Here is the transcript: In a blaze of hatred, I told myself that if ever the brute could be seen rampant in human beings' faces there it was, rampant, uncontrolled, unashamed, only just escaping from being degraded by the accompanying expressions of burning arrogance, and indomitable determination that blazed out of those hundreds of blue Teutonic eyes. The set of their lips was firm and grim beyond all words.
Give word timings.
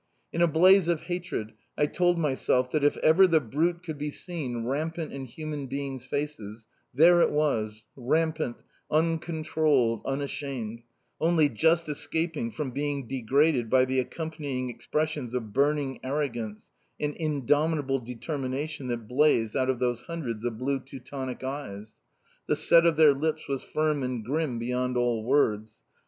In 0.33 0.41
a 0.41 0.47
blaze 0.47 0.87
of 0.87 1.01
hatred, 1.03 1.53
I 1.77 1.85
told 1.85 2.17
myself 2.17 2.71
that 2.71 2.83
if 2.83 2.97
ever 3.03 3.27
the 3.27 3.39
brute 3.39 3.83
could 3.83 3.99
be 3.99 4.09
seen 4.09 4.63
rampant 4.65 5.13
in 5.13 5.25
human 5.25 5.67
beings' 5.67 6.05
faces 6.07 6.65
there 6.91 7.21
it 7.21 7.29
was, 7.29 7.85
rampant, 7.95 8.57
uncontrolled, 8.89 10.01
unashamed, 10.03 10.81
only 11.19 11.49
just 11.49 11.87
escaping 11.87 12.49
from 12.49 12.71
being 12.71 13.07
degraded 13.07 13.69
by 13.69 13.85
the 13.85 13.99
accompanying 13.99 14.71
expressions 14.71 15.35
of 15.35 15.53
burning 15.53 15.99
arrogance, 16.03 16.71
and 16.99 17.13
indomitable 17.17 17.99
determination 17.99 18.87
that 18.87 19.07
blazed 19.07 19.55
out 19.55 19.69
of 19.69 19.77
those 19.77 20.01
hundreds 20.01 20.43
of 20.43 20.57
blue 20.57 20.79
Teutonic 20.79 21.43
eyes. 21.43 21.99
The 22.47 22.55
set 22.55 22.87
of 22.87 22.95
their 22.95 23.13
lips 23.13 23.47
was 23.47 23.61
firm 23.61 24.01
and 24.01 24.25
grim 24.25 24.57
beyond 24.57 24.97
all 24.97 25.23
words. 25.23 25.77